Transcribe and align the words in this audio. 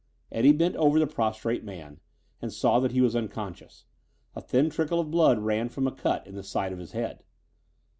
Eddie 0.31 0.51
bent 0.51 0.75
over 0.77 0.97
the 0.97 1.05
prostrate 1.05 1.63
man 1.63 1.99
and 2.41 2.51
saw 2.51 2.79
that 2.79 2.91
he 2.91 3.01
was 3.01 3.15
unconscious. 3.15 3.85
A 4.35 4.41
thin 4.41 4.71
trickle 4.71 4.99
of 4.99 5.11
blood 5.11 5.37
ran 5.37 5.69
from 5.69 5.85
a 5.85 5.91
cut 5.91 6.25
in 6.25 6.33
the 6.33 6.41
side 6.41 6.73
of 6.73 6.79
his 6.79 6.93
head. 6.93 7.23